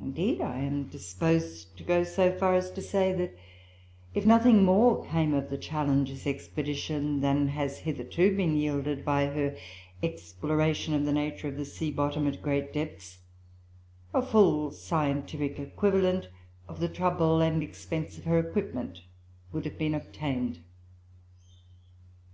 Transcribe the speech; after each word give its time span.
Indeed, 0.00 0.40
I 0.40 0.58
am 0.58 0.88
disposed 0.88 1.76
to 1.76 1.84
go 1.84 2.02
so 2.02 2.32
far 2.32 2.56
as 2.56 2.72
to 2.72 2.82
say, 2.82 3.12
that 3.12 3.38
if 4.12 4.26
nothing 4.26 4.64
more 4.64 5.06
came 5.06 5.32
of 5.32 5.48
the 5.48 5.56
Challengers 5.56 6.26
expedition 6.26 7.20
than 7.20 7.46
has 7.46 7.78
hitherto 7.78 8.36
been 8.36 8.56
yielded 8.56 9.04
by 9.04 9.26
her 9.26 9.56
exploration 10.02 10.92
of 10.92 11.04
the 11.04 11.12
nature 11.12 11.46
of 11.46 11.56
the 11.56 11.64
sea 11.64 11.92
bottom 11.92 12.26
at 12.26 12.42
great 12.42 12.72
depths, 12.72 13.18
a 14.12 14.22
full 14.22 14.72
scientific 14.72 15.60
equivalent 15.60 16.30
of 16.68 16.80
the 16.80 16.88
trouble 16.88 17.40
and 17.40 17.62
expense 17.62 18.18
of 18.18 18.24
her 18.24 18.40
equipment 18.40 19.02
would 19.52 19.66
have 19.66 19.78
been 19.78 19.94
obtained. 19.94 20.54
[Footnote 20.54 20.54
1: 20.54 20.54
See 20.54 20.62
the 20.62 21.52
preceding 21.60 21.60
Essay. 21.60 22.32